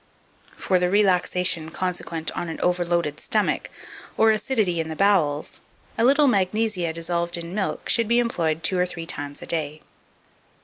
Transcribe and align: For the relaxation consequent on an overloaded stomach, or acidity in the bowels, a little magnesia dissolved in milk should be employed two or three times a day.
For 0.57 0.79
the 0.79 0.89
relaxation 0.89 1.69
consequent 1.69 2.31
on 2.35 2.49
an 2.49 2.59
overloaded 2.61 3.19
stomach, 3.19 3.69
or 4.17 4.31
acidity 4.31 4.79
in 4.79 4.87
the 4.87 4.95
bowels, 4.95 5.61
a 5.95 6.03
little 6.03 6.25
magnesia 6.25 6.91
dissolved 6.91 7.37
in 7.37 7.53
milk 7.53 7.87
should 7.87 8.07
be 8.07 8.17
employed 8.17 8.63
two 8.63 8.79
or 8.79 8.87
three 8.87 9.05
times 9.05 9.43
a 9.43 9.45
day. 9.45 9.83